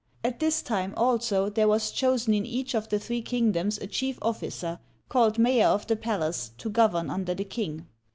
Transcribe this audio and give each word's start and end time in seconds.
At 0.23 0.39
this 0.39 0.63
time, 0.63 0.95
also, 0.97 1.47
there 1.47 1.67
was 1.67 1.91
chosen 1.91 2.33
in 2.33 2.43
each 2.43 2.73
of 2.73 2.89
the 2.89 2.97
three 2.97 3.21
kingdoms 3.21 3.77
a 3.77 3.85
chief 3.85 4.17
officer, 4.23 4.79
called 5.09 5.37
Mayor 5.37 5.67
of 5.67 5.85
the 5.85 5.95
Palace, 5.95 6.49
to 6.57 6.71
govern 6.71 7.11
under 7.11 7.35
the 7.35 7.45
king. 7.45 7.85